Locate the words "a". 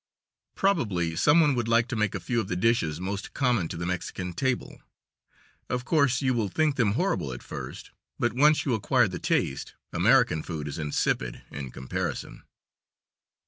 2.15-2.19